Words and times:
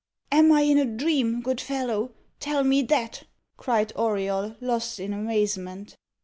"Am 0.31 0.51
I 0.51 0.61
in 0.61 0.79
a 0.79 0.85
dream, 0.85 1.41
good 1.43 1.61
fellow, 1.61 2.13
tell 2.39 2.63
me 2.63 2.81
that?" 2.81 3.21
cried 3.55 3.93
Auriol, 3.95 4.55
lost 4.59 4.99
in 4.99 5.13
amazement. 5.13 5.95